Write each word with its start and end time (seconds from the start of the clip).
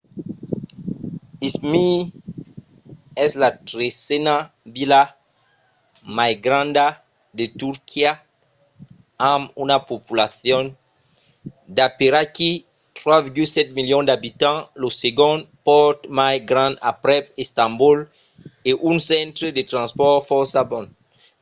izmir 1.47 1.97
es 3.23 3.31
la 3.43 3.49
tresena 3.67 4.35
vila 4.75 5.01
mai 6.17 6.31
granda 6.45 6.87
de 7.37 7.45
turquia 7.61 8.11
amb 9.33 9.43
una 9.63 9.77
populacion 9.91 10.63
d'aperaquí 11.75 12.51
3,7 12.97 13.77
milions 13.79 14.07
d'abitants 14.07 14.67
lo 14.81 14.89
segond 15.03 15.39
pòrt 15.67 15.97
mai 16.19 16.35
grand 16.49 16.75
aprèp 16.91 17.23
istanbol 17.43 17.97
e 18.69 18.71
un 18.89 18.95
centre 19.11 19.47
de 19.57 19.63
transpòrts 19.71 20.27
fòrça 20.31 20.59
bon 20.71 20.85